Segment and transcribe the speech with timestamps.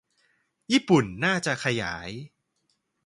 [0.71, 2.09] ญี่ปุ่น น่าจะขยาย